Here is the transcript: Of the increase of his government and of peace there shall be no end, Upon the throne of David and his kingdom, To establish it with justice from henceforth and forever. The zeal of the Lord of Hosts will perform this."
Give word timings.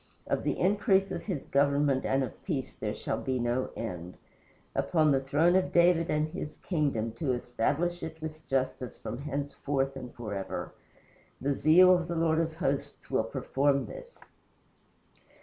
Of 0.25 0.41
the 0.43 0.57
increase 0.57 1.11
of 1.11 1.25
his 1.25 1.43
government 1.43 2.07
and 2.07 2.23
of 2.23 2.43
peace 2.43 2.73
there 2.73 2.95
shall 2.95 3.21
be 3.21 3.37
no 3.37 3.69
end, 3.75 4.17
Upon 4.73 5.11
the 5.11 5.19
throne 5.21 5.55
of 5.55 5.71
David 5.71 6.09
and 6.09 6.27
his 6.29 6.57
kingdom, 6.57 7.11
To 7.19 7.33
establish 7.33 8.01
it 8.01 8.19
with 8.19 8.47
justice 8.47 8.97
from 8.97 9.19
henceforth 9.19 9.95
and 9.95 10.11
forever. 10.11 10.73
The 11.39 11.53
zeal 11.53 11.93
of 11.93 12.07
the 12.07 12.15
Lord 12.15 12.39
of 12.39 12.55
Hosts 12.55 13.11
will 13.11 13.25
perform 13.25 13.85
this." 13.85 14.17